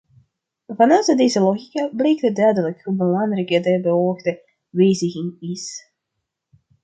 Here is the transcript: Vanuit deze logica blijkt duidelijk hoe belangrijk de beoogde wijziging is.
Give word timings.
Vanuit 0.67 1.17
deze 1.17 1.39
logica 1.39 1.89
blijkt 1.93 2.35
duidelijk 2.35 2.83
hoe 2.83 2.95
belangrijk 2.95 3.47
de 3.63 3.79
beoogde 3.81 4.41
wijziging 4.69 5.37
is. 5.41 5.91